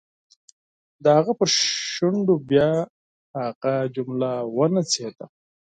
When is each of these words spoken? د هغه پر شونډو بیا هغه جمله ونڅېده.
د 1.03 1.05
هغه 1.17 1.33
پر 1.39 1.47
شونډو 1.93 2.35
بیا 2.49 2.69
هغه 3.41 3.73
جمله 3.95 4.29
ونڅېده. 4.55 5.25